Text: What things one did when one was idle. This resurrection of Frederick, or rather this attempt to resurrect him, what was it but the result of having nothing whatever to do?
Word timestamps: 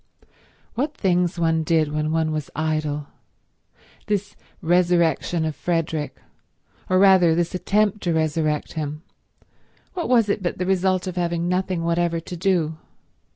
What 0.73 0.97
things 0.97 1.37
one 1.37 1.61
did 1.61 1.91
when 1.93 2.11
one 2.11 2.31
was 2.31 2.49
idle. 2.55 3.09
This 4.07 4.35
resurrection 4.59 5.45
of 5.45 5.55
Frederick, 5.55 6.17
or 6.89 6.97
rather 6.97 7.35
this 7.35 7.53
attempt 7.53 8.01
to 8.01 8.13
resurrect 8.13 8.73
him, 8.73 9.03
what 9.93 10.09
was 10.09 10.27
it 10.27 10.41
but 10.41 10.57
the 10.57 10.65
result 10.65 11.05
of 11.05 11.17
having 11.17 11.47
nothing 11.47 11.83
whatever 11.83 12.19
to 12.19 12.35
do? 12.35 12.77